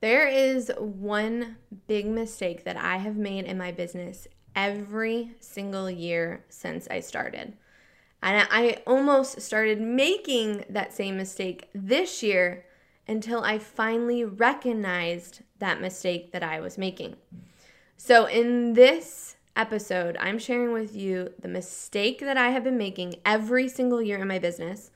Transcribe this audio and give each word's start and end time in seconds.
There 0.00 0.28
is 0.28 0.70
one 0.78 1.56
big 1.86 2.06
mistake 2.06 2.64
that 2.64 2.76
I 2.76 2.98
have 2.98 3.16
made 3.16 3.44
in 3.44 3.58
my 3.58 3.72
business 3.72 4.28
every 4.54 5.32
single 5.40 5.90
year 5.90 6.44
since 6.48 6.86
I 6.90 7.00
started. 7.00 7.54
And 8.22 8.48
I 8.50 8.82
almost 8.86 9.40
started 9.40 9.80
making 9.80 10.64
that 10.68 10.92
same 10.92 11.16
mistake 11.16 11.68
this 11.74 12.22
year 12.22 12.64
until 13.06 13.42
I 13.42 13.58
finally 13.58 14.24
recognized 14.24 15.42
that 15.58 15.80
mistake 15.80 16.32
that 16.32 16.42
I 16.42 16.60
was 16.60 16.78
making. 16.78 17.16
So, 17.96 18.26
in 18.26 18.74
this 18.74 19.36
episode, 19.56 20.16
I'm 20.20 20.38
sharing 20.38 20.72
with 20.72 20.94
you 20.94 21.32
the 21.40 21.48
mistake 21.48 22.20
that 22.20 22.36
I 22.36 22.50
have 22.50 22.62
been 22.62 22.78
making 22.78 23.16
every 23.24 23.68
single 23.68 24.00
year 24.00 24.18
in 24.18 24.28
my 24.28 24.38
business, 24.38 24.90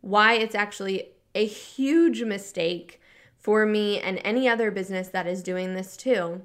why 0.00 0.34
it's 0.34 0.54
actually 0.54 1.08
a 1.34 1.46
huge 1.46 2.22
mistake 2.22 3.00
for 3.44 3.66
me 3.66 4.00
and 4.00 4.18
any 4.24 4.48
other 4.48 4.70
business 4.70 5.08
that 5.08 5.26
is 5.26 5.42
doing 5.42 5.74
this 5.74 5.98
too, 5.98 6.40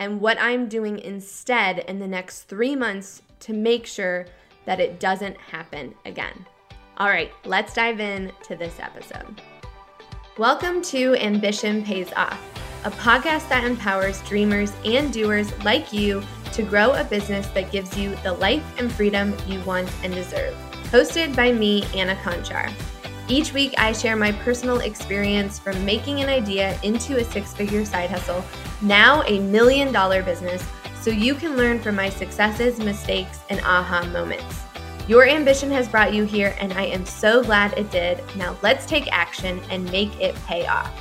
and 0.00 0.20
what 0.20 0.36
I'm 0.40 0.68
doing 0.68 0.98
instead 0.98 1.78
in 1.78 2.00
the 2.00 2.08
next 2.08 2.42
three 2.48 2.74
months 2.74 3.22
to 3.38 3.52
make 3.52 3.86
sure 3.86 4.26
that 4.64 4.80
it 4.80 4.98
doesn't 4.98 5.36
happen 5.36 5.94
again. 6.04 6.44
All 6.96 7.06
right, 7.06 7.30
let's 7.44 7.74
dive 7.74 8.00
in 8.00 8.32
to 8.42 8.56
this 8.56 8.80
episode. 8.80 9.40
Welcome 10.36 10.82
to 10.82 11.14
Ambition 11.14 11.84
Pays 11.84 12.12
Off, 12.16 12.40
a 12.84 12.90
podcast 12.90 13.48
that 13.48 13.62
empowers 13.62 14.20
dreamers 14.22 14.72
and 14.84 15.12
doers 15.12 15.56
like 15.62 15.92
you 15.92 16.24
to 16.54 16.64
grow 16.64 16.92
a 16.94 17.04
business 17.04 17.46
that 17.48 17.70
gives 17.70 17.96
you 17.96 18.16
the 18.24 18.32
life 18.32 18.64
and 18.80 18.90
freedom 18.90 19.32
you 19.46 19.60
want 19.60 19.88
and 20.02 20.12
deserve. 20.12 20.54
Hosted 20.90 21.36
by 21.36 21.52
me, 21.52 21.84
Anna 21.94 22.16
Conchar. 22.16 22.72
Each 23.32 23.54
week, 23.54 23.72
I 23.78 23.94
share 23.94 24.14
my 24.14 24.30
personal 24.30 24.80
experience 24.80 25.58
from 25.58 25.82
making 25.86 26.20
an 26.20 26.28
idea 26.28 26.78
into 26.82 27.16
a 27.16 27.24
six 27.24 27.54
figure 27.54 27.82
side 27.82 28.10
hustle, 28.10 28.44
now 28.82 29.22
a 29.22 29.40
million 29.40 29.90
dollar 29.90 30.22
business, 30.22 30.62
so 31.00 31.08
you 31.08 31.34
can 31.34 31.56
learn 31.56 31.80
from 31.80 31.94
my 31.94 32.10
successes, 32.10 32.78
mistakes, 32.78 33.40
and 33.48 33.58
aha 33.60 34.04
moments. 34.12 34.60
Your 35.08 35.26
ambition 35.26 35.70
has 35.70 35.88
brought 35.88 36.12
you 36.12 36.24
here, 36.24 36.54
and 36.60 36.74
I 36.74 36.82
am 36.82 37.06
so 37.06 37.42
glad 37.42 37.72
it 37.78 37.90
did. 37.90 38.22
Now 38.36 38.54
let's 38.60 38.84
take 38.84 39.10
action 39.10 39.62
and 39.70 39.90
make 39.90 40.14
it 40.20 40.34
pay 40.44 40.66
off. 40.66 40.92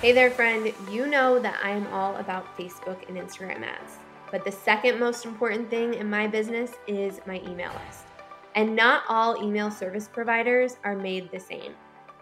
Hey 0.00 0.12
there, 0.12 0.30
friend. 0.30 0.72
You 0.90 1.06
know 1.06 1.38
that 1.38 1.60
I 1.62 1.68
am 1.68 1.86
all 1.88 2.16
about 2.16 2.56
Facebook 2.56 3.06
and 3.10 3.18
Instagram 3.18 3.62
ads. 3.62 3.98
But 4.30 4.46
the 4.46 4.52
second 4.52 4.98
most 4.98 5.26
important 5.26 5.68
thing 5.68 5.92
in 5.92 6.08
my 6.08 6.26
business 6.26 6.72
is 6.86 7.20
my 7.26 7.42
email 7.46 7.72
list. 7.86 8.06
And 8.54 8.76
not 8.76 9.02
all 9.08 9.42
email 9.42 9.70
service 9.70 10.08
providers 10.08 10.76
are 10.84 10.96
made 10.96 11.30
the 11.30 11.40
same. 11.40 11.74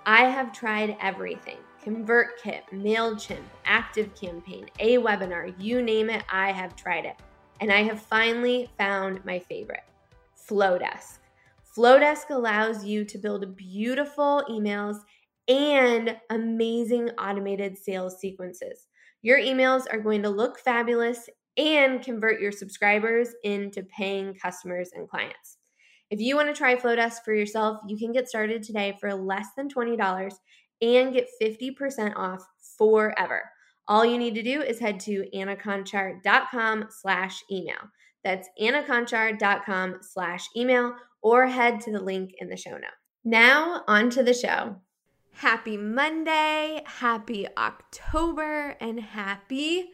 I 0.06 0.24
have 0.24 0.52
tried 0.52 0.96
everything 1.00 1.58
ConvertKit, 1.84 2.62
MailChimp, 2.72 3.42
ActiveCampaign, 3.66 4.68
AWeber, 4.80 5.54
you 5.58 5.82
name 5.82 6.10
it, 6.10 6.22
I 6.30 6.52
have 6.52 6.76
tried 6.76 7.04
it. 7.04 7.16
And 7.60 7.72
I 7.72 7.82
have 7.82 8.00
finally 8.00 8.70
found 8.78 9.24
my 9.24 9.38
favorite 9.40 9.84
Flodesk. 10.48 11.18
Flodesk 11.76 12.30
allows 12.30 12.84
you 12.84 13.04
to 13.04 13.18
build 13.18 13.56
beautiful 13.56 14.44
emails 14.48 14.98
and 15.48 16.16
amazing 16.30 17.10
automated 17.18 17.76
sales 17.76 18.20
sequences. 18.20 18.86
Your 19.22 19.38
emails 19.38 19.84
are 19.92 19.98
going 19.98 20.22
to 20.22 20.28
look 20.28 20.58
fabulous 20.58 21.28
and 21.56 22.02
convert 22.02 22.40
your 22.40 22.52
subscribers 22.52 23.28
into 23.44 23.82
paying 23.84 24.34
customers 24.34 24.90
and 24.94 25.08
clients. 25.08 25.58
If 26.12 26.20
you 26.20 26.36
want 26.36 26.48
to 26.48 26.54
try 26.54 26.76
Flodesk 26.76 27.24
for 27.24 27.32
yourself, 27.32 27.78
you 27.88 27.96
can 27.96 28.12
get 28.12 28.28
started 28.28 28.62
today 28.62 28.94
for 29.00 29.14
less 29.14 29.46
than 29.56 29.70
$20 29.70 30.34
and 30.82 31.14
get 31.14 31.30
50% 31.40 32.12
off 32.16 32.46
forever. 32.76 33.50
All 33.88 34.04
you 34.04 34.18
need 34.18 34.34
to 34.34 34.42
do 34.42 34.60
is 34.60 34.78
head 34.78 35.00
to 35.00 35.24
annaconchar.com 35.34 36.88
slash 36.90 37.42
email. 37.50 37.78
That's 38.22 38.46
annaconchar.com 38.60 40.00
slash 40.02 40.48
email 40.54 40.96
or 41.22 41.46
head 41.46 41.80
to 41.80 41.92
the 41.92 42.02
link 42.02 42.34
in 42.40 42.50
the 42.50 42.58
show 42.58 42.72
notes. 42.72 42.92
Now, 43.24 43.82
on 43.88 44.10
to 44.10 44.22
the 44.22 44.34
show. 44.34 44.76
Happy 45.30 45.78
Monday, 45.78 46.82
happy 46.84 47.46
October, 47.56 48.76
and 48.82 49.00
happy 49.00 49.88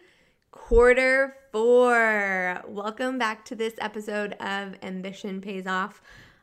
quarter 0.51 1.37
four. 1.53 2.63
Welcome 2.69 3.17
back 3.19 3.45
to 3.47 3.55
this 3.55 3.75
episode 3.81 4.33
of 4.35 4.75
Ambition 4.83 5.41
Pays 5.41 5.67
Off. 5.67 6.03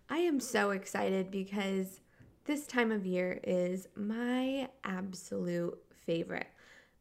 I 0.10 0.18
am 0.20 0.40
so 0.40 0.72
excited 0.72 1.30
because 1.30 2.02
this 2.46 2.66
time 2.66 2.92
of 2.92 3.06
year 3.06 3.40
is 3.44 3.88
my 3.96 4.70
absolute 4.84 5.78
favorite. 6.06 6.48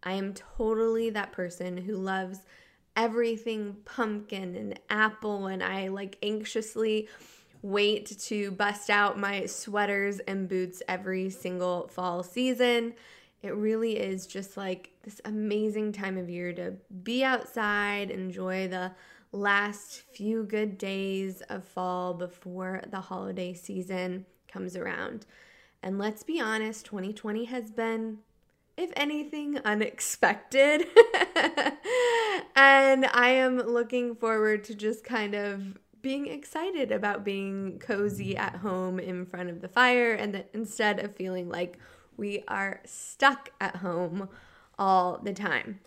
I 0.02 0.14
am 0.14 0.34
totally 0.34 1.10
that 1.10 1.32
person 1.32 1.78
who 1.78 1.96
loves 1.96 2.40
everything 2.94 3.76
pumpkin 3.86 4.54
and 4.54 4.78
apple, 4.90 5.46
and 5.46 5.62
I 5.62 5.88
like 5.88 6.18
anxiously 6.22 7.08
wait 7.62 8.18
to 8.18 8.50
bust 8.50 8.90
out 8.90 9.18
my 9.18 9.46
sweaters 9.46 10.18
and 10.20 10.48
boots 10.48 10.82
every 10.88 11.30
single 11.30 11.88
fall 11.88 12.22
season. 12.22 12.92
It 13.44 13.54
really 13.54 13.98
is 13.98 14.26
just 14.26 14.56
like 14.56 14.88
this 15.02 15.20
amazing 15.26 15.92
time 15.92 16.16
of 16.16 16.30
year 16.30 16.54
to 16.54 16.76
be 17.02 17.22
outside, 17.22 18.10
enjoy 18.10 18.68
the 18.68 18.92
last 19.32 20.00
few 20.00 20.44
good 20.44 20.78
days 20.78 21.42
of 21.50 21.62
fall 21.62 22.14
before 22.14 22.80
the 22.88 23.02
holiday 23.02 23.52
season 23.52 24.24
comes 24.48 24.76
around. 24.76 25.26
And 25.82 25.98
let's 25.98 26.22
be 26.22 26.40
honest, 26.40 26.86
2020 26.86 27.44
has 27.44 27.70
been, 27.70 28.20
if 28.78 28.90
anything, 28.96 29.58
unexpected. 29.62 30.86
and 32.56 33.04
I 33.04 33.28
am 33.28 33.58
looking 33.58 34.16
forward 34.16 34.64
to 34.64 34.74
just 34.74 35.04
kind 35.04 35.34
of 35.34 35.78
being 36.00 36.28
excited 36.28 36.90
about 36.90 37.24
being 37.24 37.78
cozy 37.78 38.38
at 38.38 38.56
home 38.56 38.98
in 38.98 39.26
front 39.26 39.50
of 39.50 39.60
the 39.60 39.68
fire 39.68 40.14
and 40.14 40.34
that 40.34 40.48
instead 40.54 41.00
of 41.00 41.14
feeling 41.14 41.50
like 41.50 41.78
we 42.16 42.44
are 42.48 42.80
stuck 42.84 43.50
at 43.60 43.76
home 43.76 44.28
all 44.78 45.18
the 45.22 45.32
time. 45.32 45.80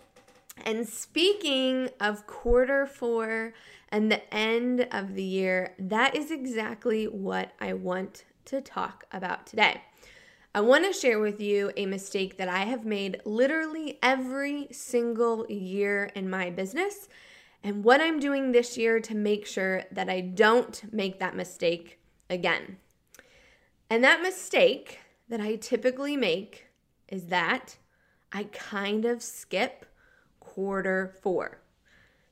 And 0.66 0.88
speaking 0.88 1.90
of 2.00 2.26
quarter 2.26 2.86
four 2.86 3.54
and 3.90 4.12
the 4.12 4.34
end 4.34 4.88
of 4.92 5.16
the 5.16 5.24
year, 5.24 5.76
that 5.78 6.16
is 6.16 6.32
exactly 6.32 7.06
what 7.06 7.52
I 7.60 7.74
want 7.74 8.26
to 8.46 8.62
talk 8.62 9.06
about 9.12 9.46
today. 9.46 9.82
I 10.56 10.62
want 10.62 10.86
to 10.86 11.00
share 11.00 11.20
with 11.20 11.40
you 11.40 11.72
a 11.78 11.86
mistake 11.86 12.38
that 12.38 12.50
I 12.50 12.66
have 12.66 12.86
made 12.86 13.22
literally 13.26 14.00
every 14.02 14.68
single 14.72 15.46
year 15.50 16.10
in 16.16 16.30
my 16.30 16.50
business 16.50 17.08
and 17.64 17.84
what 17.84 18.02
I'm 18.02 18.20
doing 18.20 18.52
this 18.52 18.78
year 18.78 19.00
to 19.02 19.16
make 19.16 19.46
sure 19.46 19.84
that 19.92 20.10
I 20.10 20.22
don't 20.22 20.82
make 20.92 21.20
that 21.20 21.36
mistake 21.36 22.00
again. 22.30 22.78
And 23.90 24.04
that 24.04 24.22
mistake 24.22 25.00
that 25.30 25.42
I 25.42 25.56
typically 25.56 26.18
make 26.18 26.68
is 27.08 27.26
that 27.28 27.78
I 28.32 28.46
kind 28.46 29.06
of 29.06 29.22
skip 29.22 29.86
quarter 30.40 31.14
four. 31.22 31.60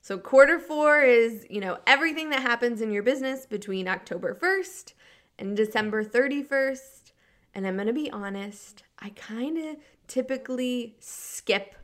So, 0.00 0.18
quarter 0.18 0.60
four 0.60 1.02
is, 1.02 1.46
you 1.50 1.60
know, 1.60 1.78
everything 1.86 2.30
that 2.30 2.42
happens 2.42 2.80
in 2.80 2.92
your 2.92 3.02
business 3.02 3.44
between 3.44 3.88
October 3.88 4.34
1st 4.34 4.92
and 5.38 5.56
December 5.56 6.04
31st. 6.04 7.12
And 7.54 7.66
I'm 7.66 7.74
going 7.74 7.88
to 7.88 7.92
be 7.92 8.10
honest, 8.10 8.84
I 9.00 9.10
kind 9.10 9.58
of 9.58 9.76
typically 10.06 10.96
skip 11.00 11.74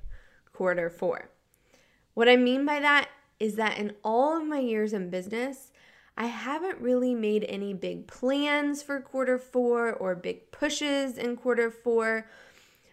quarter 0.52 0.88
four. 0.88 1.30
What 2.14 2.28
I 2.28 2.36
mean 2.36 2.64
by 2.64 2.78
that 2.78 3.08
is 3.40 3.56
that 3.56 3.78
in 3.78 3.94
all 4.04 4.36
of 4.36 4.46
my 4.46 4.60
years 4.60 4.92
in 4.92 5.10
business, 5.10 5.71
I 6.16 6.26
haven't 6.26 6.78
really 6.78 7.14
made 7.14 7.44
any 7.48 7.74
big 7.74 8.06
plans 8.06 8.82
for 8.82 9.00
quarter 9.00 9.38
four 9.38 9.92
or 9.92 10.14
big 10.14 10.50
pushes 10.50 11.16
in 11.16 11.36
quarter 11.36 11.70
four. 11.70 12.28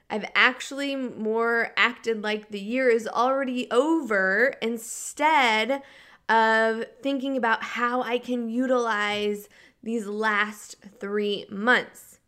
I've 0.09 0.25
actually 0.33 0.95
more 0.95 1.71
acted 1.77 2.23
like 2.23 2.49
the 2.49 2.59
year 2.59 2.89
is 2.89 3.07
already 3.07 3.69
over 3.71 4.55
instead 4.61 5.83
of 6.27 6.85
thinking 7.01 7.35
about 7.35 7.63
how 7.63 8.01
I 8.01 8.17
can 8.17 8.49
utilize 8.49 9.49
these 9.83 10.07
last 10.07 10.75
three 10.99 11.45
months. 11.49 12.19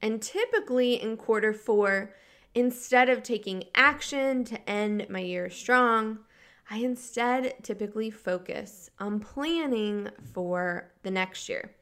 And 0.00 0.22
typically 0.22 0.94
in 0.94 1.16
quarter 1.16 1.52
four, 1.52 2.14
instead 2.54 3.08
of 3.08 3.22
taking 3.22 3.64
action 3.74 4.44
to 4.44 4.70
end 4.70 5.06
my 5.08 5.20
year 5.20 5.50
strong, 5.50 6.20
I 6.68 6.78
instead 6.78 7.54
typically 7.62 8.10
focus 8.10 8.90
on 8.98 9.20
planning 9.20 10.10
for 10.32 10.90
the 11.02 11.10
next 11.10 11.48
year, 11.48 11.72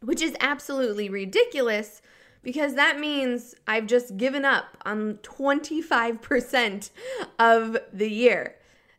which 0.00 0.20
is 0.20 0.36
absolutely 0.40 1.08
ridiculous 1.08 2.02
because 2.42 2.74
that 2.74 2.98
means 2.98 3.54
I've 3.66 3.86
just 3.86 4.16
given 4.16 4.44
up 4.44 4.76
on 4.84 5.14
25% 5.22 6.90
of 7.38 7.76
the 7.92 8.10
year. 8.10 8.56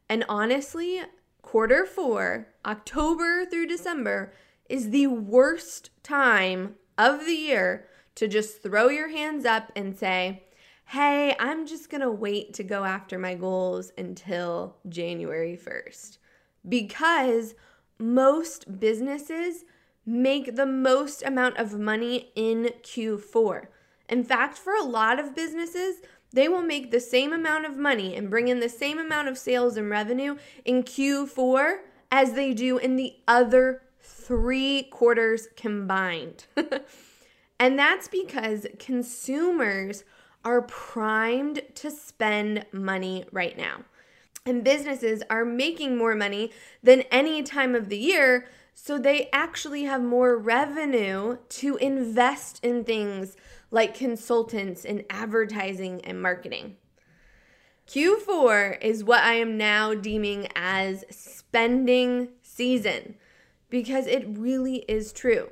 And 0.10 0.26
honestly, 0.30 1.02
quarter 1.42 1.86
four, 1.86 2.48
October 2.66 3.46
through 3.46 3.68
December, 3.68 4.34
is 4.70 4.90
the 4.90 5.08
worst 5.08 5.90
time 6.02 6.76
of 6.98 7.26
the 7.26 7.36
year 7.36 7.88
to 8.16 8.28
just 8.28 8.64
throw 8.64 8.90
your 8.90 9.10
hands 9.10 9.46
up 9.46 9.72
and 9.76 9.98
say, 9.98 10.44
hey, 10.86 11.36
I'm 11.40 11.66
just 11.66 11.90
going 11.90 12.02
to 12.02 12.12
wait 12.12 12.54
to 12.56 12.64
go 12.64 12.84
after 12.84 13.18
my 13.18 13.36
goals 13.36 13.92
until 13.98 14.78
January 14.88 15.58
1st. 15.58 16.18
Because 16.68 17.56
most 18.00 18.80
businesses 18.80 19.66
make 20.06 20.56
the 20.56 20.66
most 20.66 21.24
amount 21.24 21.58
of 21.58 21.80
money 21.80 22.32
in 22.36 22.72
Q4. 22.84 23.68
In 24.10 24.24
fact, 24.24 24.58
for 24.58 24.74
a 24.74 24.84
lot 24.84 25.20
of 25.20 25.36
businesses, 25.36 25.98
they 26.32 26.48
will 26.48 26.62
make 26.62 26.92
the 26.92 27.00
same 27.00 27.32
amount 27.32 27.66
of 27.66 27.78
money 27.78 28.16
and 28.16 28.30
bring 28.30 28.48
in 28.48 28.60
the 28.60 28.70
same 28.70 29.00
amount 29.00 29.28
of 29.28 29.38
sales 29.38 29.78
and 29.78 29.90
revenue 29.90 30.38
in 30.66 30.84
Q4 30.84 31.78
as 32.12 32.34
they 32.34 32.54
do 32.54 32.78
in 32.78 32.96
the 32.96 33.16
other 33.28 33.84
three 34.00 34.84
quarters 34.84 35.48
combined. 35.56 36.46
and 37.60 37.80
that's 37.80 38.08
because 38.08 38.68
consumers 38.80 40.04
are 40.44 40.62
primed 40.62 41.62
to 41.76 41.92
spend 41.92 42.66
money 42.72 43.26
right 43.32 43.58
now. 43.58 43.86
And 44.46 44.64
businesses 44.64 45.24
are 45.30 45.46
making 45.46 45.98
more 45.98 46.16
money 46.16 46.52
than 46.82 47.04
any 47.12 47.44
time 47.44 47.76
of 47.76 47.90
the 47.90 47.98
year, 47.98 48.48
so 48.74 48.98
they 48.98 49.30
actually 49.32 49.84
have 49.84 50.02
more 50.02 50.38
revenue 50.38 51.38
to 51.48 51.78
invest 51.78 52.60
in 52.64 52.84
things 52.84 53.38
like 53.72 53.96
consultants 53.96 54.84
and 54.84 55.06
advertising 55.10 56.02
and 56.04 56.22
marketing. 56.22 56.78
Q4 57.88 58.82
is 58.82 59.04
what 59.04 59.24
I 59.24 59.34
am 59.34 59.58
now 59.58 59.94
deeming 59.94 60.48
as 60.56 61.04
spending 61.10 62.30
season 62.42 63.16
because 63.70 64.08
it 64.08 64.26
really 64.28 64.86
is 64.88 65.12
true. 65.12 65.50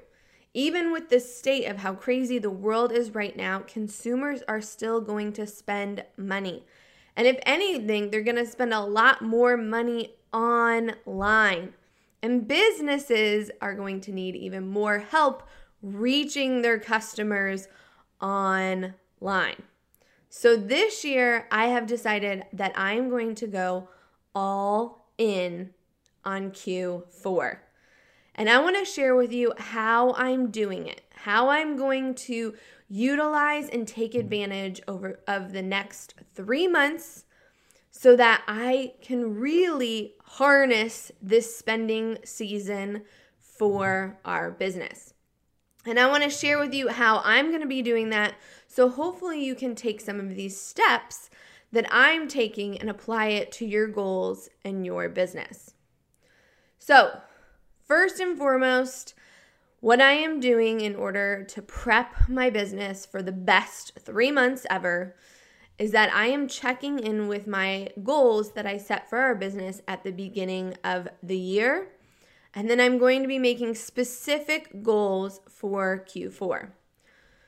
Even 0.54 0.92
with 0.92 1.10
the 1.10 1.20
state 1.20 1.66
of 1.66 1.78
how 1.78 1.94
crazy 1.94 2.38
the 2.38 2.50
world 2.50 2.92
is 2.92 3.16
right 3.16 3.36
now, 3.38 3.60
consumers 3.60 4.42
are 4.48 4.62
still 4.62 5.00
going 5.00 5.32
to 5.34 5.48
spend 5.48 6.04
money. 6.18 6.64
And 7.16 7.26
if 7.26 7.38
anything, 7.44 8.10
they're 8.10 8.22
going 8.22 8.36
to 8.36 8.46
spend 8.46 8.74
a 8.74 8.82
lot 8.82 9.22
more 9.22 9.56
money 9.56 10.16
online. 10.34 11.74
And 12.22 12.48
businesses 12.48 13.50
are 13.62 13.76
going 13.76 14.02
to 14.02 14.12
need 14.12 14.36
even 14.36 14.68
more 14.68 15.00
help 15.00 15.48
reaching 15.82 16.62
their 16.62 16.80
customers 16.80 17.68
online. 18.22 19.64
So 20.30 20.56
this 20.56 21.04
year, 21.04 21.48
I 21.52 21.68
have 21.68 21.88
decided 21.88 22.46
that 22.54 22.78
I 22.78 22.94
am 22.94 23.10
going 23.10 23.36
to 23.36 23.48
go 23.48 23.90
all 24.36 25.10
in 25.18 25.74
on 26.24 26.52
Q4. 26.52 27.58
And 28.36 28.50
I 28.50 28.60
want 28.60 28.78
to 28.78 28.86
share 28.86 29.16
with 29.16 29.32
you 29.32 29.54
how 29.58 30.14
I'm 30.14 30.52
doing 30.52 30.88
it, 30.88 31.02
how 31.12 31.50
I'm 31.50 31.76
going 31.76 32.16
to 32.16 32.56
utilize 32.88 33.70
and 33.70 33.88
take 33.88 34.14
mm. 34.14 34.20
advantage 34.20 34.82
over 34.88 35.20
of 35.28 35.54
the 35.54 35.62
next 35.62 36.16
3 36.36 36.68
months 36.68 37.26
so 37.92 38.16
that 38.16 38.44
I 38.48 38.94
can 39.02 39.36
really 39.36 40.14
harness 40.24 41.12
this 41.22 41.56
spending 41.56 42.18
season 42.24 43.04
for 43.38 44.18
mm-hmm. 44.18 44.30
our 44.30 44.52
business. 44.52 45.14
And 45.86 46.00
I 46.00 46.08
want 46.08 46.24
to 46.24 46.30
share 46.30 46.60
with 46.60 46.74
you 46.74 46.90
how 46.90 47.22
I'm 47.26 47.50
going 47.50 47.62
to 47.62 47.68
be 47.68 47.82
doing 47.82 48.10
that. 48.12 48.36
So 48.68 48.88
hopefully 48.88 49.44
you 49.44 49.56
can 49.56 49.76
take 49.76 50.00
some 50.00 50.20
of 50.20 50.36
these 50.36 50.60
steps 50.60 51.30
that 51.72 51.88
I'm 51.92 52.28
taking 52.28 52.78
and 52.78 52.90
apply 52.90 53.28
it 53.28 53.52
to 53.54 53.66
your 53.66 53.88
goals 53.88 54.50
and 54.64 54.86
your 54.86 55.10
business. 55.10 55.74
So, 56.78 57.20
First 57.92 58.22
and 58.22 58.38
foremost, 58.38 59.16
what 59.82 60.00
I 60.00 60.14
am 60.14 60.40
doing 60.40 60.80
in 60.80 60.96
order 60.96 61.44
to 61.50 61.62
prep 61.62 62.30
my 62.30 62.50
business 62.50 63.06
for 63.06 63.22
the 63.22 63.34
best 63.34 64.00
three 64.00 64.32
months 64.32 64.66
ever 64.70 65.14
is 65.78 65.92
that 65.92 66.10
I 66.14 66.28
am 66.28 66.48
checking 66.48 67.00
in 67.00 67.28
with 67.28 67.48
my 67.48 67.90
goals 68.02 68.54
that 68.54 68.66
I 68.66 68.78
set 68.78 69.10
for 69.10 69.18
our 69.20 69.36
business 69.36 69.82
at 69.90 70.06
the 70.06 70.12
beginning 70.12 70.78
of 70.86 71.10
the 71.22 71.38
year. 71.38 71.90
And 72.54 72.70
then 72.70 72.80
I'm 72.80 72.98
going 72.98 73.24
to 73.24 73.28
be 73.28 73.40
making 73.40 73.76
specific 73.76 74.84
goals 74.84 75.42
for 75.50 76.06
Q4. 76.08 76.70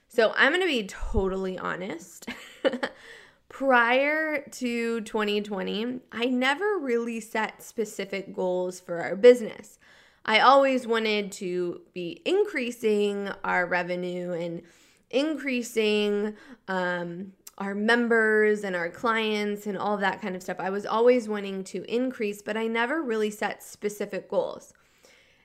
So 0.10 0.34
I'm 0.36 0.52
going 0.52 0.60
to 0.60 0.68
be 0.68 0.86
totally 0.86 1.58
honest. 1.58 2.28
Prior 3.48 4.42
to 4.42 5.00
2020, 5.00 6.02
I 6.12 6.26
never 6.26 6.80
really 6.80 7.22
set 7.22 7.64
specific 7.64 8.36
goals 8.36 8.82
for 8.82 9.00
our 9.00 9.16
business. 9.16 9.80
I 10.26 10.40
always 10.40 10.88
wanted 10.88 11.32
to 11.34 11.82
be 11.94 12.22
increasing 12.26 13.30
our 13.44 13.66
revenue 13.66 14.32
and 14.32 14.62
increasing 15.10 16.36
um, 16.68 17.34
our 17.58 17.76
members 17.76 18.64
and 18.64 18.76
our 18.76 18.90
clients 18.90 19.68
and 19.68 19.78
all 19.78 19.98
that 19.98 20.22
kind 20.22 20.36
of 20.36 20.42
stuff. 20.42 20.58
I 20.60 20.70
was 20.70 20.86
always 20.86 21.28
wanting 21.28 21.64
to 21.66 21.84
increase, 21.94 22.42
but 22.42 22.58
I 22.58 22.68
never 22.68 23.02
really 23.02 23.30
set 23.30 23.62
specific 23.62 24.30
goals. 24.30 24.74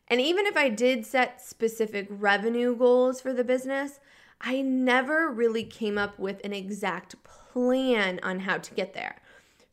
And 0.09 0.21
even 0.21 0.47
if 0.47 0.57
I 0.57 0.71
did 0.71 1.05
set 1.05 1.43
specific 1.43 2.07
revenue 2.09 2.75
goals 2.75 3.21
for 3.21 3.33
the 3.33 3.45
business, 3.45 4.01
I 4.41 4.63
never 4.63 5.29
really 5.31 5.65
came 5.65 5.99
up 5.99 6.19
with 6.19 6.41
an 6.45 6.53
exact 6.53 7.17
plan 7.25 8.21
on 8.23 8.41
how 8.41 8.59
to 8.59 8.75
get 8.75 8.95
there. 8.95 9.21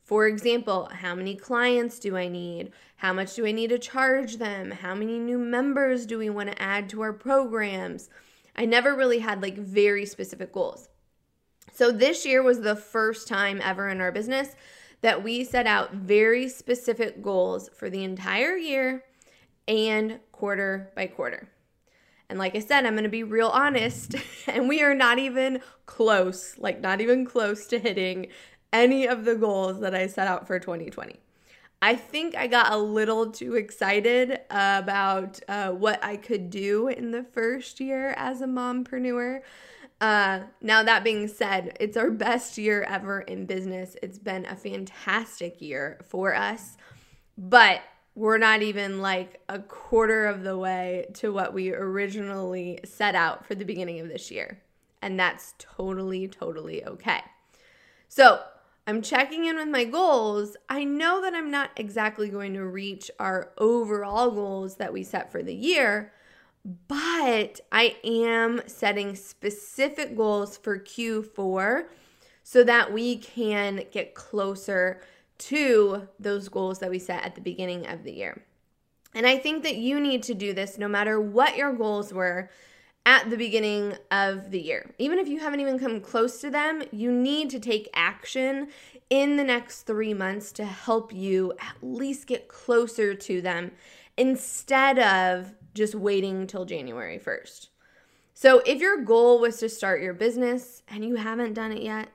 For 0.06 0.28
example, 0.28 0.88
how 0.92 1.16
many 1.16 1.34
clients 1.34 1.98
do 1.98 2.16
I 2.16 2.28
need? 2.28 2.70
How 2.98 3.12
much 3.12 3.34
do 3.34 3.44
I 3.44 3.50
need 3.50 3.70
to 3.70 3.78
charge 3.78 4.36
them? 4.36 4.70
How 4.70 4.94
many 4.94 5.18
new 5.18 5.36
members 5.36 6.06
do 6.06 6.16
we 6.16 6.30
want 6.30 6.48
to 6.48 6.62
add 6.62 6.88
to 6.90 7.00
our 7.00 7.12
programs? 7.12 8.08
I 8.54 8.66
never 8.66 8.94
really 8.94 9.18
had 9.18 9.42
like 9.42 9.58
very 9.58 10.06
specific 10.06 10.52
goals. 10.52 10.88
So 11.72 11.90
this 11.90 12.24
year 12.24 12.40
was 12.40 12.60
the 12.60 12.76
first 12.76 13.26
time 13.26 13.60
ever 13.60 13.88
in 13.88 14.00
our 14.00 14.12
business 14.12 14.54
that 15.00 15.24
we 15.24 15.42
set 15.42 15.66
out 15.66 15.92
very 15.92 16.48
specific 16.48 17.20
goals 17.20 17.68
for 17.74 17.90
the 17.90 18.04
entire 18.04 18.56
year 18.56 19.02
and 19.66 20.20
quarter 20.30 20.92
by 20.94 21.08
quarter. 21.08 21.48
And 22.28 22.38
like 22.38 22.54
I 22.54 22.60
said, 22.60 22.86
I'm 22.86 22.94
going 22.94 23.04
to 23.04 23.10
be 23.10 23.24
real 23.24 23.48
honest, 23.48 24.14
and 24.46 24.68
we 24.68 24.82
are 24.82 24.94
not 24.94 25.18
even 25.18 25.60
close, 25.84 26.56
like, 26.58 26.80
not 26.80 27.00
even 27.00 27.24
close 27.24 27.66
to 27.68 27.78
hitting 27.78 28.28
any 28.72 29.06
of 29.06 29.24
the 29.24 29.34
goals 29.34 29.80
that 29.80 29.94
I 29.94 30.06
set 30.06 30.26
out 30.26 30.46
for 30.46 30.58
2020. 30.58 31.18
I 31.82 31.94
think 31.94 32.34
I 32.34 32.46
got 32.46 32.72
a 32.72 32.78
little 32.78 33.30
too 33.30 33.54
excited 33.54 34.40
about 34.50 35.40
uh, 35.46 35.70
what 35.70 36.02
I 36.02 36.16
could 36.16 36.50
do 36.50 36.88
in 36.88 37.10
the 37.10 37.22
first 37.22 37.80
year 37.80 38.14
as 38.16 38.40
a 38.40 38.46
mompreneur. 38.46 39.42
Uh, 40.00 40.40
now, 40.60 40.82
that 40.82 41.04
being 41.04 41.28
said, 41.28 41.76
it's 41.80 41.96
our 41.96 42.10
best 42.10 42.58
year 42.58 42.82
ever 42.82 43.20
in 43.20 43.46
business. 43.46 43.96
It's 44.02 44.18
been 44.18 44.46
a 44.46 44.56
fantastic 44.56 45.60
year 45.60 46.00
for 46.08 46.34
us, 46.34 46.76
but 47.36 47.82
we're 48.14 48.38
not 48.38 48.62
even 48.62 49.00
like 49.00 49.42
a 49.48 49.58
quarter 49.58 50.26
of 50.26 50.42
the 50.42 50.56
way 50.56 51.06
to 51.14 51.32
what 51.32 51.52
we 51.52 51.72
originally 51.72 52.80
set 52.84 53.14
out 53.14 53.46
for 53.46 53.54
the 53.54 53.64
beginning 53.64 54.00
of 54.00 54.08
this 54.08 54.30
year. 54.30 54.62
And 55.02 55.20
that's 55.20 55.54
totally, 55.58 56.26
totally 56.26 56.84
okay. 56.84 57.20
So, 58.08 58.42
I'm 58.86 59.02
checking 59.02 59.46
in 59.46 59.56
with 59.56 59.68
my 59.68 59.84
goals, 59.84 60.56
I 60.68 60.84
know 60.84 61.20
that 61.22 61.34
I'm 61.34 61.50
not 61.50 61.70
exactly 61.76 62.28
going 62.28 62.54
to 62.54 62.64
reach 62.64 63.10
our 63.18 63.50
overall 63.58 64.30
goals 64.30 64.76
that 64.76 64.92
we 64.92 65.02
set 65.02 65.32
for 65.32 65.42
the 65.42 65.54
year, 65.54 66.12
but 66.86 67.60
I 67.72 67.96
am 68.04 68.62
setting 68.66 69.16
specific 69.16 70.16
goals 70.16 70.56
for 70.56 70.78
Q4 70.78 71.86
so 72.44 72.62
that 72.62 72.92
we 72.92 73.16
can 73.16 73.82
get 73.90 74.14
closer 74.14 75.00
to 75.38 76.08
those 76.20 76.48
goals 76.48 76.78
that 76.78 76.90
we 76.90 77.00
set 77.00 77.24
at 77.24 77.34
the 77.34 77.40
beginning 77.40 77.88
of 77.88 78.04
the 78.04 78.12
year. 78.12 78.44
And 79.14 79.26
I 79.26 79.36
think 79.36 79.64
that 79.64 79.76
you 79.76 79.98
need 79.98 80.22
to 80.24 80.34
do 80.34 80.52
this 80.52 80.78
no 80.78 80.86
matter 80.86 81.20
what 81.20 81.56
your 81.56 81.72
goals 81.72 82.12
were 82.12 82.50
at 83.06 83.30
the 83.30 83.36
beginning 83.36 83.96
of 84.10 84.50
the 84.50 84.60
year. 84.60 84.90
Even 84.98 85.18
if 85.18 85.28
you 85.28 85.38
haven't 85.38 85.60
even 85.60 85.78
come 85.78 86.00
close 86.00 86.40
to 86.40 86.50
them, 86.50 86.82
you 86.90 87.12
need 87.12 87.48
to 87.50 87.60
take 87.60 87.88
action 87.94 88.68
in 89.08 89.36
the 89.36 89.44
next 89.44 89.82
three 89.82 90.12
months 90.12 90.50
to 90.50 90.64
help 90.64 91.14
you 91.14 91.52
at 91.60 91.76
least 91.80 92.26
get 92.26 92.48
closer 92.48 93.14
to 93.14 93.40
them 93.40 93.70
instead 94.16 94.98
of 94.98 95.54
just 95.72 95.94
waiting 95.94 96.48
till 96.48 96.64
January 96.64 97.18
1st. 97.18 97.68
So, 98.34 98.60
if 98.66 98.80
your 98.80 99.02
goal 99.02 99.40
was 99.40 99.58
to 99.58 99.68
start 99.68 100.02
your 100.02 100.12
business 100.12 100.82
and 100.88 101.04
you 101.04 101.14
haven't 101.14 101.54
done 101.54 101.72
it 101.72 101.82
yet, 101.82 102.08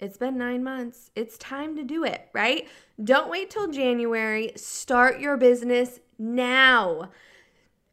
it's 0.00 0.18
been 0.18 0.36
nine 0.36 0.64
months. 0.64 1.10
It's 1.14 1.38
time 1.38 1.76
to 1.76 1.84
do 1.84 2.04
it, 2.04 2.28
right? 2.32 2.68
Don't 3.02 3.30
wait 3.30 3.50
till 3.50 3.70
January. 3.70 4.52
Start 4.56 5.20
your 5.20 5.36
business 5.36 6.00
now. 6.18 7.10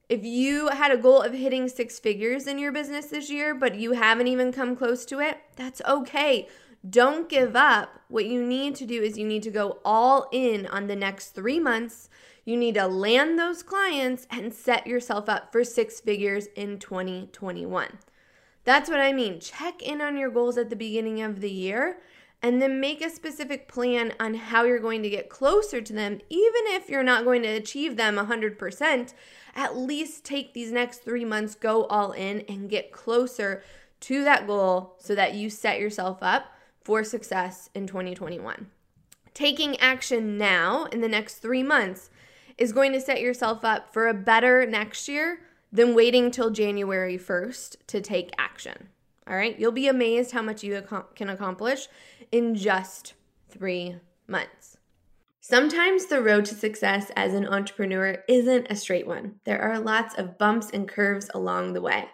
If 0.09 0.25
you 0.25 0.69
had 0.69 0.91
a 0.91 0.97
goal 0.97 1.21
of 1.21 1.33
hitting 1.33 1.69
six 1.69 1.99
figures 1.99 2.47
in 2.47 2.57
your 2.57 2.71
business 2.71 3.05
this 3.05 3.29
year, 3.29 3.53
but 3.53 3.75
you 3.75 3.91
haven't 3.91 4.25
even 4.25 4.51
come 4.51 4.75
close 4.75 5.05
to 5.05 5.19
it, 5.19 5.37
that's 5.55 5.83
okay. 5.87 6.47
Don't 6.89 7.29
give 7.29 7.55
up. 7.55 8.01
What 8.07 8.25
you 8.25 8.43
need 8.43 8.73
to 8.77 8.87
do 8.87 9.03
is 9.03 9.19
you 9.19 9.27
need 9.27 9.43
to 9.43 9.51
go 9.51 9.77
all 9.85 10.27
in 10.31 10.65
on 10.65 10.87
the 10.87 10.95
next 10.95 11.35
three 11.35 11.59
months. 11.59 12.09
You 12.43 12.57
need 12.57 12.73
to 12.73 12.87
land 12.87 13.37
those 13.37 13.61
clients 13.61 14.25
and 14.31 14.51
set 14.51 14.87
yourself 14.87 15.29
up 15.29 15.51
for 15.51 15.63
six 15.63 15.99
figures 15.99 16.47
in 16.55 16.79
2021. 16.79 17.99
That's 18.63 18.89
what 18.89 18.99
I 18.99 19.13
mean. 19.13 19.39
Check 19.39 19.83
in 19.83 20.01
on 20.01 20.17
your 20.17 20.31
goals 20.31 20.57
at 20.57 20.71
the 20.71 20.75
beginning 20.75 21.21
of 21.21 21.41
the 21.41 21.51
year 21.51 21.99
and 22.41 22.61
then 22.61 22.79
make 22.79 23.01
a 23.01 23.09
specific 23.09 23.67
plan 23.67 24.13
on 24.19 24.33
how 24.33 24.63
you're 24.63 24.79
going 24.79 25.03
to 25.03 25.09
get 25.09 25.29
closer 25.29 25.81
to 25.81 25.93
them. 25.93 26.19
Even 26.29 26.61
if 26.67 26.89
you're 26.89 27.03
not 27.03 27.25
going 27.25 27.41
to 27.41 27.49
achieve 27.49 27.97
them 27.97 28.15
100%, 28.15 29.13
at 29.55 29.77
least 29.77 30.23
take 30.23 30.53
these 30.53 30.71
next 30.71 31.03
three 31.03 31.25
months, 31.25 31.55
go 31.55 31.85
all 31.85 32.13
in, 32.13 32.41
and 32.47 32.69
get 32.69 32.91
closer 32.91 33.61
to 34.01 34.23
that 34.23 34.47
goal 34.47 34.95
so 34.99 35.13
that 35.15 35.33
you 35.33 35.49
set 35.49 35.79
yourself 35.79 36.19
up 36.21 36.53
for 36.81 37.03
success 37.03 37.69
in 37.75 37.85
2021. 37.85 38.67
Taking 39.33 39.77
action 39.79 40.37
now 40.37 40.85
in 40.85 41.01
the 41.01 41.09
next 41.09 41.35
three 41.35 41.63
months 41.63 42.09
is 42.57 42.73
going 42.73 42.93
to 42.93 43.01
set 43.01 43.21
yourself 43.21 43.65
up 43.65 43.93
for 43.93 44.07
a 44.07 44.13
better 44.13 44.65
next 44.65 45.07
year 45.07 45.41
than 45.71 45.93
waiting 45.93 46.31
till 46.31 46.49
January 46.49 47.17
1st 47.17 47.75
to 47.87 48.01
take 48.01 48.31
action. 48.37 48.89
All 49.27 49.35
right, 49.35 49.57
you'll 49.59 49.71
be 49.71 49.87
amazed 49.87 50.31
how 50.31 50.41
much 50.41 50.63
you 50.63 50.81
can 51.15 51.29
accomplish 51.29 51.87
in 52.31 52.55
just 52.55 53.13
three 53.49 53.95
months. 54.27 54.77
Sometimes 55.41 56.05
the 56.05 56.21
road 56.21 56.45
to 56.45 56.55
success 56.55 57.11
as 57.15 57.33
an 57.33 57.47
entrepreneur 57.47 58.23
isn't 58.27 58.67
a 58.69 58.75
straight 58.75 59.07
one. 59.07 59.35
There 59.45 59.61
are 59.61 59.79
lots 59.79 60.15
of 60.15 60.37
bumps 60.37 60.69
and 60.69 60.87
curves 60.87 61.29
along 61.33 61.73
the 61.73 61.81
way. 61.81 62.07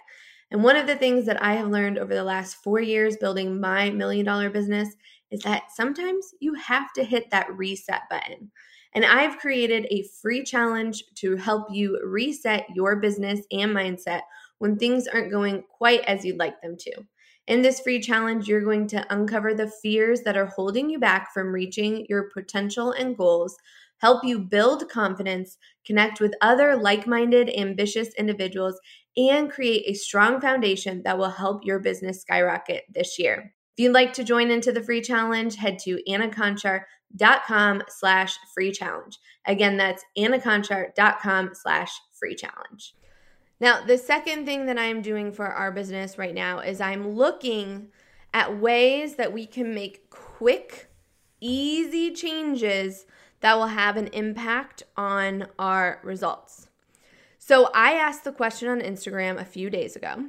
And 0.51 0.63
one 0.63 0.77
of 0.77 0.88
the 0.88 0.95
things 0.95 1.25
that 1.25 1.41
I 1.43 1.55
have 1.55 1.67
learned 1.67 1.98
over 1.98 2.13
the 2.13 2.24
last 2.24 2.55
four 2.63 2.79
years 2.79 3.17
building 3.17 3.60
my 3.60 3.89
million 3.89 4.25
dollar 4.25 4.50
business 4.50 4.95
is 5.31 5.41
that 5.41 5.63
sometimes 5.75 6.34
you 6.39 6.53
have 6.53 6.93
to 6.93 7.03
hit 7.03 7.29
that 7.31 7.53
reset 7.53 8.03
button. 8.10 8.51
And 8.93 9.03
I've 9.03 9.39
created 9.39 9.86
a 9.89 10.07
free 10.22 10.43
challenge 10.43 11.03
to 11.15 11.36
help 11.36 11.67
you 11.69 12.00
reset 12.05 12.65
your 12.74 12.95
business 12.95 13.41
and 13.51 13.72
mindset 13.75 14.22
when 14.60 14.77
things 14.77 15.07
aren't 15.07 15.31
going 15.31 15.63
quite 15.69 16.05
as 16.05 16.24
you'd 16.24 16.39
like 16.39 16.62
them 16.62 16.77
to. 16.79 16.91
In 17.48 17.62
this 17.62 17.80
free 17.80 18.00
challenge, 18.00 18.48
you're 18.48 18.64
going 18.64 18.88
to 18.88 19.06
uncover 19.14 19.54
the 19.54 19.72
fears 19.82 20.22
that 20.22 20.36
are 20.36 20.48
holding 20.48 20.90
you 20.90 20.98
back 20.98 21.32
from 21.32 21.54
reaching 21.54 22.08
your 22.10 22.30
potential 22.32 22.92
and 22.92 23.16
goals, 23.16 23.56
help 24.00 24.24
you 24.24 24.40
build 24.40 24.90
confidence, 24.90 25.58
connect 25.86 26.20
with 26.20 26.34
other 26.42 26.75
like 26.75 27.06
minded, 27.06 27.52
ambitious 27.56 28.10
individuals, 28.18 28.80
and 29.16 29.52
create 29.52 29.84
a 29.86 29.94
strong 29.94 30.42
foundation 30.42 31.04
that 31.04 31.20
will 31.20 31.30
help 31.30 31.64
your 31.64 31.80
business 31.80 32.22
skyrocket 32.22 32.84
this 32.90 33.20
year. 33.20 33.54
If 33.78 33.84
you'd 33.84 33.94
like 33.94 34.14
to 34.14 34.24
join 34.24 34.50
into 34.50 34.72
the 34.72 34.82
free 34.82 35.02
challenge, 35.02 35.56
head 35.56 35.78
to 35.80 36.02
annaconchar.com 36.08 37.84
slash 37.90 38.38
free 38.56 38.72
challenge. 38.72 39.20
Again, 39.46 39.78
that's 39.78 40.04
annaconchar.com 40.18 41.52
slash 41.54 41.92
free 42.18 42.36
challenge. 42.36 42.96
Now, 43.60 43.86
the 43.86 43.98
second 43.98 44.46
thing 44.46 44.66
that 44.66 44.78
I'm 44.78 45.02
doing 45.02 45.32
for 45.32 45.48
our 45.48 45.72
business 45.72 46.18
right 46.18 46.34
now 46.34 46.60
is 46.60 46.82
I'm 46.82 47.10
looking 47.10 47.88
at 48.34 48.58
ways 48.58 49.16
that 49.16 49.32
we 49.32 49.46
can 49.46 49.74
make 49.74 50.10
quick, 50.10 50.90
easy 51.40 52.12
changes 52.12 53.06
that 53.40 53.56
will 53.56 53.68
have 53.68 53.96
an 53.96 54.08
impact 54.08 54.84
on 54.98 55.48
our 55.58 56.02
results. 56.04 56.68
So, 57.38 57.70
I 57.74 57.94
asked 57.94 58.24
the 58.26 58.32
question 58.32 58.68
on 58.68 58.82
Instagram 58.82 59.40
a 59.40 59.46
few 59.46 59.70
days 59.70 59.96
ago 59.96 60.26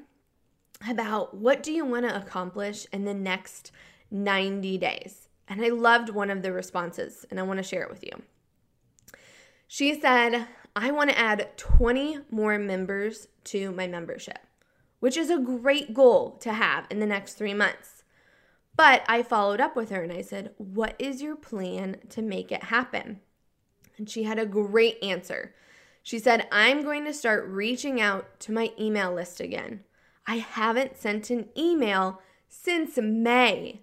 about 0.89 1.35
what 1.35 1.63
do 1.63 1.73
you 1.73 1.85
want 1.85 2.09
to 2.09 2.17
accomplish 2.17 2.87
in 2.93 3.05
the 3.05 3.15
next 3.15 3.73
90 4.11 4.79
days? 4.79 5.29
And 5.49 5.65
I 5.65 5.69
loved 5.69 6.11
one 6.11 6.31
of 6.31 6.43
the 6.43 6.53
responses 6.53 7.25
and 7.31 7.41
I 7.41 7.45
want 7.45 7.59
to 7.59 7.63
share 7.63 7.83
it 7.83 7.91
with 7.91 8.05
you. 8.05 8.23
She 9.67 9.99
said, 10.01 10.47
I 10.79 10.91
want 10.91 11.09
to 11.09 11.19
add 11.19 11.57
20 11.57 12.19
more 12.31 12.59
members 12.59 13.29
to 13.45 13.73
my 13.73 13.87
membership, 13.87 14.41
which 15.01 15.17
is 15.17 15.31
a 15.31 15.39
great 15.39 15.95
goal 15.95 16.33
to 16.43 16.53
have 16.53 16.87
in 16.91 17.01
the 17.01 17.07
next 17.07 17.35
three 17.35 17.55
months. 17.55 18.05
But 18.77 19.03
I 19.09 19.23
followed 19.23 19.59
up 19.59 19.75
with 19.75 19.89
her 19.89 20.03
and 20.03 20.13
I 20.13 20.21
said, 20.21 20.53
What 20.59 20.95
is 20.99 21.23
your 21.23 21.35
plan 21.35 21.97
to 22.11 22.21
make 22.21 22.53
it 22.53 22.65
happen? 22.65 23.21
And 23.97 24.11
she 24.11 24.25
had 24.25 24.39
a 24.39 24.45
great 24.45 25.03
answer. 25.03 25.55
She 26.03 26.19
said, 26.19 26.47
I'm 26.53 26.85
going 26.85 27.07
to 27.07 27.15
start 27.15 27.49
reaching 27.49 27.99
out 27.99 28.39
to 28.41 28.53
my 28.53 28.71
email 28.79 29.15
list 29.15 29.41
again. 29.41 29.81
I 30.27 30.37
haven't 30.37 30.99
sent 30.99 31.31
an 31.31 31.49
email 31.57 32.21
since 32.49 32.99
May. 32.99 33.81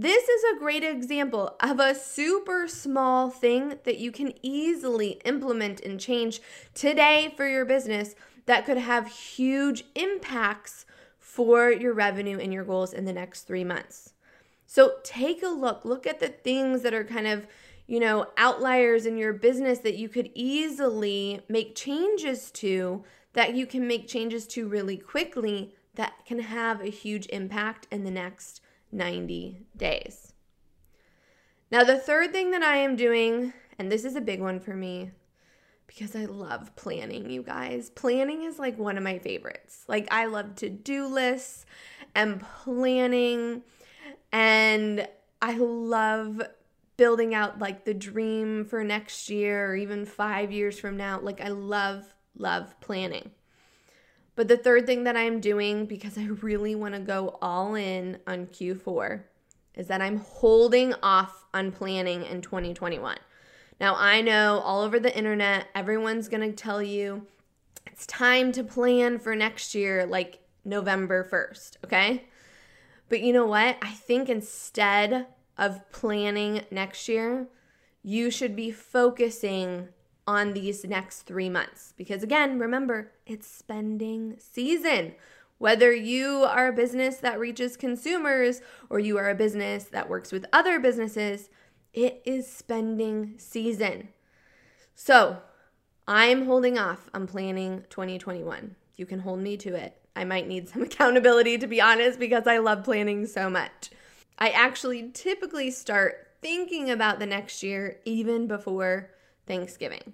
This 0.00 0.28
is 0.28 0.44
a 0.44 0.60
great 0.60 0.84
example 0.84 1.56
of 1.58 1.80
a 1.80 1.92
super 1.92 2.68
small 2.68 3.30
thing 3.30 3.80
that 3.82 3.98
you 3.98 4.12
can 4.12 4.32
easily 4.42 5.20
implement 5.24 5.80
and 5.80 5.98
change 5.98 6.40
today 6.72 7.34
for 7.36 7.48
your 7.48 7.64
business 7.64 8.14
that 8.46 8.64
could 8.64 8.76
have 8.76 9.08
huge 9.08 9.82
impacts 9.96 10.86
for 11.18 11.72
your 11.72 11.94
revenue 11.94 12.38
and 12.38 12.54
your 12.54 12.62
goals 12.62 12.92
in 12.92 13.06
the 13.06 13.12
next 13.12 13.42
three 13.42 13.64
months. 13.64 14.12
So 14.68 14.98
take 15.02 15.42
a 15.42 15.48
look, 15.48 15.84
look 15.84 16.06
at 16.06 16.20
the 16.20 16.28
things 16.28 16.82
that 16.82 16.94
are 16.94 17.02
kind 17.02 17.26
of, 17.26 17.48
you 17.88 17.98
know, 17.98 18.28
outliers 18.36 19.04
in 19.04 19.16
your 19.16 19.32
business 19.32 19.80
that 19.80 19.96
you 19.96 20.08
could 20.08 20.30
easily 20.32 21.40
make 21.48 21.74
changes 21.74 22.52
to, 22.52 23.02
that 23.32 23.56
you 23.56 23.66
can 23.66 23.88
make 23.88 24.06
changes 24.06 24.46
to 24.46 24.68
really 24.68 24.96
quickly 24.96 25.74
that 25.96 26.24
can 26.24 26.38
have 26.38 26.80
a 26.80 26.88
huge 26.88 27.26
impact 27.30 27.88
in 27.90 28.04
the 28.04 28.12
next 28.12 28.60
90 28.92 29.66
days. 29.76 30.32
Now, 31.70 31.84
the 31.84 31.98
third 31.98 32.32
thing 32.32 32.50
that 32.52 32.62
I 32.62 32.76
am 32.76 32.96
doing, 32.96 33.52
and 33.78 33.92
this 33.92 34.04
is 34.04 34.16
a 34.16 34.20
big 34.20 34.40
one 34.40 34.58
for 34.58 34.74
me 34.74 35.10
because 35.86 36.14
I 36.14 36.24
love 36.24 36.74
planning, 36.76 37.30
you 37.30 37.42
guys. 37.42 37.90
Planning 37.90 38.44
is 38.44 38.58
like 38.58 38.78
one 38.78 38.96
of 38.96 39.02
my 39.02 39.18
favorites. 39.18 39.84
Like, 39.88 40.08
I 40.10 40.26
love 40.26 40.54
to 40.56 40.70
do 40.70 41.06
lists 41.06 41.66
and 42.14 42.40
planning, 42.40 43.62
and 44.32 45.08
I 45.42 45.56
love 45.56 46.42
building 46.96 47.34
out 47.34 47.58
like 47.58 47.84
the 47.84 47.94
dream 47.94 48.64
for 48.64 48.82
next 48.82 49.30
year 49.30 49.70
or 49.70 49.76
even 49.76 50.04
five 50.04 50.50
years 50.50 50.78
from 50.78 50.96
now. 50.96 51.20
Like, 51.20 51.40
I 51.40 51.48
love, 51.48 52.14
love 52.36 52.78
planning. 52.80 53.30
But 54.38 54.46
the 54.46 54.56
third 54.56 54.86
thing 54.86 55.02
that 55.02 55.16
I'm 55.16 55.40
doing 55.40 55.86
because 55.86 56.16
I 56.16 56.26
really 56.26 56.76
want 56.76 56.94
to 56.94 57.00
go 57.00 57.36
all 57.42 57.74
in 57.74 58.18
on 58.24 58.46
Q4 58.46 59.22
is 59.74 59.88
that 59.88 60.00
I'm 60.00 60.18
holding 60.18 60.94
off 61.02 61.44
on 61.52 61.72
planning 61.72 62.24
in 62.24 62.40
2021. 62.40 63.18
Now, 63.80 63.96
I 63.96 64.20
know 64.20 64.60
all 64.60 64.82
over 64.82 65.00
the 65.00 65.12
internet, 65.18 65.66
everyone's 65.74 66.28
going 66.28 66.48
to 66.48 66.52
tell 66.52 66.80
you 66.80 67.26
it's 67.84 68.06
time 68.06 68.52
to 68.52 68.62
plan 68.62 69.18
for 69.18 69.34
next 69.34 69.74
year, 69.74 70.06
like 70.06 70.38
November 70.64 71.24
1st, 71.28 71.78
okay? 71.86 72.28
But 73.08 73.22
you 73.22 73.32
know 73.32 73.46
what? 73.46 73.76
I 73.82 73.90
think 73.90 74.28
instead 74.28 75.26
of 75.56 75.90
planning 75.90 76.60
next 76.70 77.08
year, 77.08 77.48
you 78.04 78.30
should 78.30 78.54
be 78.54 78.70
focusing 78.70 79.88
on 80.28 80.52
these 80.52 80.84
next 80.84 81.22
three 81.22 81.48
months. 81.48 81.94
Because 81.96 82.22
again, 82.22 82.58
remember, 82.58 83.12
it's 83.26 83.46
spending 83.46 84.36
season. 84.38 85.14
Whether 85.56 85.92
you 85.94 86.44
are 86.44 86.68
a 86.68 86.72
business 86.72 87.16
that 87.16 87.40
reaches 87.40 87.78
consumers 87.78 88.60
or 88.90 89.00
you 89.00 89.16
are 89.16 89.30
a 89.30 89.34
business 89.34 89.84
that 89.84 90.10
works 90.10 90.30
with 90.30 90.44
other 90.52 90.78
businesses, 90.78 91.48
it 91.94 92.20
is 92.26 92.46
spending 92.46 93.36
season. 93.38 94.10
So 94.94 95.38
I'm 96.06 96.44
holding 96.44 96.78
off 96.78 97.08
on 97.14 97.26
planning 97.26 97.84
2021. 97.88 98.76
You 98.96 99.06
can 99.06 99.20
hold 99.20 99.40
me 99.40 99.56
to 99.56 99.74
it. 99.74 99.96
I 100.14 100.24
might 100.24 100.46
need 100.46 100.68
some 100.68 100.82
accountability 100.90 101.56
to 101.56 101.66
be 101.66 101.80
honest 101.80 102.18
because 102.18 102.46
I 102.46 102.58
love 102.58 102.84
planning 102.84 103.24
so 103.24 103.48
much. 103.48 103.88
I 104.38 104.50
actually 104.50 105.10
typically 105.10 105.70
start 105.70 106.32
thinking 106.42 106.90
about 106.90 107.18
the 107.18 107.26
next 107.26 107.62
year 107.62 107.98
even 108.04 108.46
before 108.46 109.10
Thanksgiving. 109.48 110.12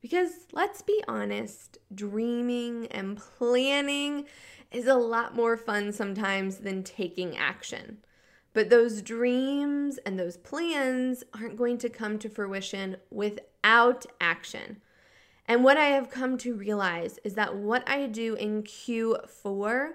Because 0.00 0.46
let's 0.52 0.82
be 0.82 1.02
honest, 1.08 1.78
dreaming 1.92 2.86
and 2.92 3.16
planning 3.16 4.26
is 4.70 4.86
a 4.86 4.94
lot 4.94 5.34
more 5.34 5.56
fun 5.56 5.92
sometimes 5.92 6.58
than 6.58 6.84
taking 6.84 7.36
action. 7.36 7.98
But 8.52 8.70
those 8.70 9.02
dreams 9.02 9.98
and 9.98 10.18
those 10.18 10.36
plans 10.36 11.24
aren't 11.34 11.56
going 11.56 11.78
to 11.78 11.88
come 11.88 12.18
to 12.20 12.28
fruition 12.28 12.96
without 13.10 14.06
action. 14.20 14.80
And 15.46 15.62
what 15.62 15.76
I 15.76 15.86
have 15.86 16.10
come 16.10 16.38
to 16.38 16.54
realize 16.54 17.18
is 17.24 17.34
that 17.34 17.56
what 17.56 17.88
I 17.88 18.06
do 18.06 18.34
in 18.34 18.62
Q4 18.62 19.90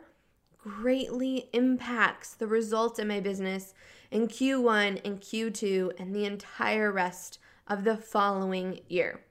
greatly 0.58 1.50
impacts 1.54 2.34
the 2.36 2.48
results 2.48 3.00
in 3.00 3.08
my 3.08 3.20
business 3.20 3.74
in 4.12 4.28
Q1 4.28 5.02
and 5.04 5.20
Q2 5.20 6.00
and 6.00 6.14
the 6.14 6.26
entire 6.26 6.92
rest 6.92 7.40
of 7.72 7.86
the 7.86 7.96
following 7.96 8.82
year. 8.90 9.22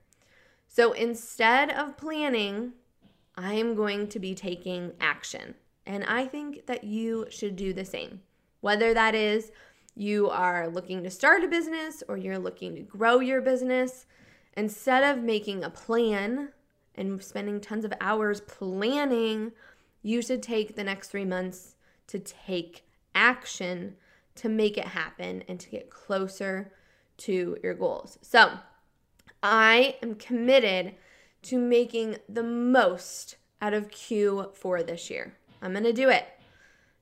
So 0.66 0.92
instead 0.92 1.70
of 1.70 1.99
planning, 1.99 2.73
I 3.37 3.52
am 3.52 3.75
going 3.75 4.09
to 4.09 4.18
be 4.18 4.35
taking 4.35 4.92
action. 4.99 5.56
And 5.85 6.04
I 6.04 6.25
think 6.25 6.64
that 6.64 6.82
you 6.82 7.26
should 7.28 7.54
do 7.54 7.75
the 7.75 7.85
same. 7.85 8.23
Whether 8.62 8.94
that 8.94 9.14
is 9.14 9.52
you 9.94 10.30
are 10.30 10.68
looking 10.68 11.02
to 11.02 11.11
start 11.11 11.44
a 11.44 11.49
business 11.49 12.02
or 12.09 12.16
you're 12.16 12.38
looking 12.38 12.75
to 12.76 12.80
grow 12.80 13.20
your 13.20 13.42
business, 13.42 14.06
instead 14.56 15.04
of 15.04 15.23
making 15.23 15.62
a 15.62 15.68
plan 15.68 16.49
and 16.94 17.23
spending 17.23 17.61
tons 17.61 17.85
of 17.85 17.92
hours 18.00 18.40
planning, 18.40 19.52
you 20.02 20.23
should 20.23 20.42
take 20.42 20.76
the 20.76 20.85
next 20.85 21.09
three 21.09 21.26
months 21.26 21.76
to 22.06 22.18
take 22.18 22.87
action 23.14 23.97
to 24.37 24.49
make 24.49 24.78
it 24.78 24.87
happen 24.88 25.44
and 25.47 25.61
to 25.61 25.68
get 25.68 25.90
closer 25.90 26.73
to 27.21 27.57
your 27.62 27.75
goals. 27.75 28.19
So, 28.23 28.50
I 29.43 29.97
am 30.03 30.17
committed 30.17 30.95
to 31.43 31.59
making 31.59 32.17
the 32.29 32.43
most 32.43 33.37
out 33.62 33.73
of 33.73 33.89
Q4 33.91 34.87
this 34.87 35.09
year. 35.09 35.35
I'm 35.62 35.73
going 35.73 35.85
to 35.85 35.93
do 35.93 36.11
it. 36.11 36.27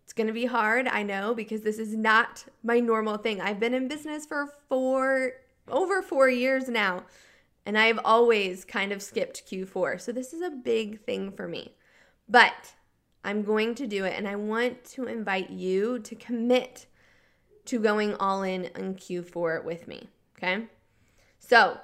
It's 0.05 0.13
going 0.13 0.29
to 0.29 0.33
be 0.33 0.47
hard, 0.47 0.87
I 0.89 1.03
know, 1.03 1.35
because 1.35 1.63
this 1.63 1.79
is 1.79 1.95
not 1.95 2.45
my 2.63 2.81
normal 2.81 3.19
thing. 3.19 3.41
I've 3.41 3.61
been 3.61 3.75
in 3.75 3.89
business 3.89 4.25
for 4.25 4.49
4 4.69 5.33
over 5.69 6.03
4 6.03 6.29
years 6.29 6.69
now, 6.69 7.05
and 7.67 7.77
I've 7.77 8.01
always 8.05 8.65
kind 8.65 8.93
of 8.93 9.03
skipped 9.03 9.45
Q4. 9.51 10.01
So 10.01 10.13
this 10.13 10.33
is 10.33 10.41
a 10.41 10.51
big 10.51 11.05
thing 11.05 11.33
for 11.33 11.47
me. 11.47 11.75
But 12.29 12.75
I'm 13.25 13.43
going 13.43 13.75
to 13.77 13.87
do 13.87 14.05
it 14.05 14.15
and 14.17 14.29
I 14.29 14.37
want 14.37 14.85
to 14.93 15.07
invite 15.07 15.51
you 15.51 15.99
to 15.99 16.15
commit 16.15 16.87
to 17.69 17.79
going 17.79 18.15
all 18.17 18.43
in 18.43 18.71
on 18.75 18.95
Q4 18.95 19.65
with 19.65 19.87
me, 19.89 20.09
okay? 20.37 20.65
So, 21.39 21.79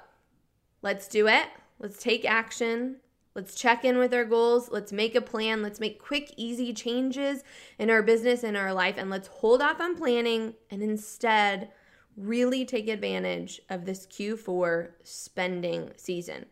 let's 0.81 1.07
do 1.07 1.27
it. 1.27 1.47
Let's 1.79 2.01
take 2.01 2.25
action. 2.25 2.97
Let's 3.35 3.55
check 3.55 3.83
in 3.83 3.97
with 3.97 4.13
our 4.13 4.23
goals. 4.23 4.71
Let's 4.71 4.93
make 4.93 5.13
a 5.13 5.21
plan. 5.21 5.61
Let's 5.61 5.79
make 5.79 6.01
quick, 6.01 6.33
easy 6.37 6.73
changes 6.73 7.43
in 7.77 7.89
our 7.89 8.01
business 8.01 8.43
and 8.43 8.55
our 8.55 8.73
life. 8.73 8.95
And 8.97 9.09
let's 9.09 9.27
hold 9.27 9.61
off 9.61 9.81
on 9.81 9.97
planning 9.97 10.53
and 10.71 10.81
instead 10.81 11.69
really 12.15 12.63
take 12.63 12.87
advantage 12.87 13.61
of 13.69 13.85
this 13.85 14.07
Q4 14.07 14.91
spending 15.03 15.91
season. 15.97 16.45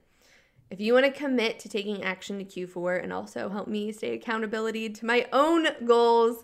If 0.70 0.82
you 0.82 0.94
want 0.94 1.06
to 1.06 1.12
commit 1.12 1.60
to 1.60 1.70
taking 1.70 2.04
action 2.04 2.38
to 2.40 2.46
Q4 2.46 3.02
and 3.02 3.14
also 3.14 3.48
help 3.48 3.68
me 3.68 3.92
stay 3.92 4.14
accountability 4.14 4.90
to 4.90 5.06
my 5.06 5.28
own 5.32 5.68
goals, 5.86 6.44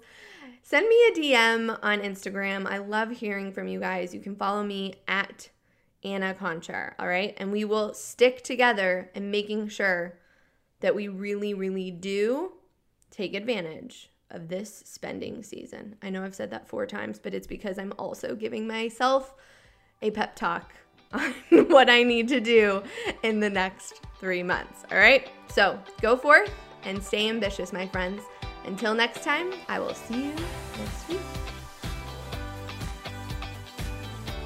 send 0.70 0.88
me 0.88 0.96
a 1.08 1.12
DM 1.14 1.80
on 1.82 2.00
Instagram. 2.02 2.68
I 2.68 2.78
love 2.78 3.10
hearing 3.10 3.52
from 3.52 3.68
you 3.68 3.80
guys. 3.80 4.14
You 4.14 4.20
can 4.20 4.36
follow 4.36 4.64
me 4.64 4.94
at 5.08 5.50
Anna 6.04 6.36
Conchar, 6.40 6.94
all 7.00 7.08
right? 7.08 7.34
And 7.38 7.52
we 7.52 7.66
will 7.66 7.96
stick 7.96 8.44
together 8.44 9.10
in 9.16 9.32
making 9.32 9.70
sure 9.70 10.20
that 10.82 10.94
we 10.94 11.08
really, 11.08 11.56
really 11.56 11.90
do 11.90 12.52
take 13.10 13.34
advantage 13.34 14.12
of 14.30 14.48
this 14.48 14.84
spending 14.86 15.42
season. 15.42 15.96
I 16.04 16.12
know 16.12 16.24
I've 16.24 16.36
said 16.36 16.52
that 16.52 16.68
four 16.68 16.86
times, 16.86 17.18
but 17.18 17.34
it's 17.34 17.48
because 17.48 17.80
I'm 17.80 17.94
also 17.98 18.36
giving 18.36 18.68
myself 18.68 19.34
a 20.04 20.12
pep 20.12 20.36
talk 20.36 20.76
on 21.14 21.34
what 21.70 21.90
I 21.90 22.04
need 22.04 22.28
to 22.28 22.40
do 22.40 22.84
in 23.24 23.40
the 23.40 23.50
next 23.50 24.02
three 24.20 24.44
months. 24.44 24.84
All 24.92 25.00
right? 25.00 25.32
So 25.52 25.80
go 26.00 26.16
forth 26.16 26.54
and 26.84 27.04
stay 27.04 27.28
ambitious, 27.28 27.74
my 27.74 27.88
friends. 27.88 28.22
Until 28.70 28.94
next 28.94 29.24
time, 29.24 29.52
I 29.68 29.80
will 29.80 29.96
see 29.96 30.26
you 30.26 30.36
next 30.78 31.10
week. 31.10 31.20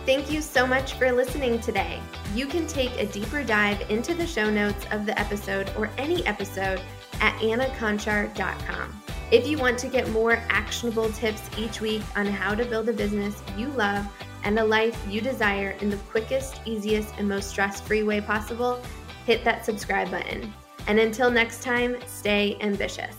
Thank 0.05 0.31
you 0.31 0.41
so 0.41 0.65
much 0.65 0.93
for 0.93 1.11
listening 1.11 1.59
today. 1.59 1.99
You 2.33 2.47
can 2.47 2.65
take 2.65 2.97
a 2.97 3.05
deeper 3.05 3.43
dive 3.43 3.81
into 3.91 4.13
the 4.13 4.25
show 4.25 4.49
notes 4.49 4.85
of 4.91 5.05
the 5.05 5.19
episode 5.19 5.69
or 5.77 5.89
any 5.97 6.25
episode 6.25 6.81
at 7.19 7.33
annaconchar.com. 7.39 9.03
If 9.29 9.45
you 9.45 9.57
want 9.57 9.77
to 9.79 9.89
get 9.89 10.09
more 10.11 10.41
actionable 10.47 11.09
tips 11.11 11.41
each 11.57 11.81
week 11.81 12.01
on 12.15 12.25
how 12.25 12.55
to 12.55 12.63
build 12.63 12.87
a 12.87 12.93
business 12.93 13.43
you 13.57 13.67
love 13.67 14.07
and 14.45 14.57
a 14.57 14.63
life 14.63 14.97
you 15.09 15.19
desire 15.19 15.71
in 15.81 15.89
the 15.89 15.97
quickest, 15.97 16.61
easiest, 16.63 17.13
and 17.17 17.27
most 17.27 17.49
stress 17.49 17.81
free 17.81 18.03
way 18.03 18.21
possible, 18.21 18.81
hit 19.25 19.43
that 19.43 19.65
subscribe 19.65 20.09
button. 20.09 20.53
And 20.87 20.97
until 20.97 21.29
next 21.29 21.61
time, 21.61 21.97
stay 22.07 22.57
ambitious. 22.61 23.17